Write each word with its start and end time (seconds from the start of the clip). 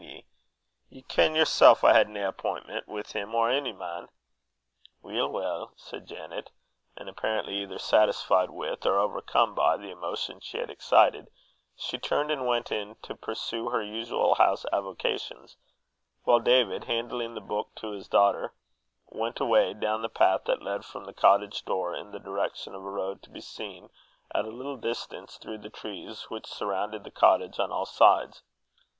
Ye 0.89 1.03
ken 1.03 1.35
yersel 1.35 1.77
I 1.83 1.93
had 1.93 2.09
nae 2.09 2.21
appintment 2.27 2.87
wi' 2.87 3.03
him 3.03 3.35
or 3.35 3.51
ony 3.51 3.71
man." 3.71 4.07
"Weel, 5.03 5.29
weel!" 5.29 5.73
said 5.75 6.07
Janet; 6.07 6.49
and, 6.97 7.07
apparently 7.07 7.57
either 7.57 7.77
satisfied 7.77 8.49
with 8.49 8.83
or 8.87 8.97
overcome 8.97 9.53
by 9.53 9.77
the 9.77 9.91
emotion 9.91 10.39
she 10.39 10.57
had 10.57 10.71
excited, 10.71 11.29
she 11.75 11.99
turned 11.99 12.31
and 12.31 12.47
went 12.47 12.71
in 12.71 12.95
to 13.03 13.13
pursue 13.13 13.69
her 13.69 13.83
usual 13.83 14.33
house 14.33 14.65
avocations; 14.73 15.55
while 16.23 16.39
David, 16.39 16.85
handing 16.85 17.35
the 17.35 17.39
book 17.39 17.69
to 17.75 17.91
his 17.91 18.07
daughter, 18.07 18.53
went 19.09 19.39
away 19.39 19.71
down 19.75 20.01
the 20.01 20.09
path 20.09 20.45
that 20.45 20.63
led 20.63 20.83
from 20.83 21.05
the 21.05 21.13
cottage 21.13 21.63
door, 21.63 21.93
in 21.93 22.09
the 22.09 22.17
direction 22.19 22.73
of 22.73 22.81
a 22.83 22.89
road 22.89 23.21
to 23.21 23.29
be 23.29 23.39
seen 23.39 23.91
at 24.33 24.45
a 24.45 24.49
little 24.49 24.77
distance 24.77 25.37
through 25.37 25.59
the 25.59 25.69
trees, 25.69 26.31
which 26.31 26.47
surrounded 26.47 27.03
the 27.03 27.11
cottage 27.11 27.59
on 27.59 27.71
all 27.71 27.85
sides. 27.85 28.41